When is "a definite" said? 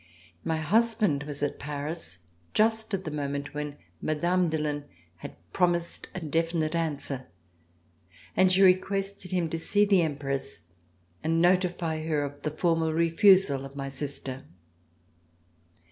6.15-6.73